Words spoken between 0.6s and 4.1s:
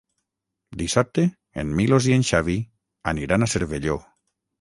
Dissabte en Milos i en Xavi aniran a Cervelló.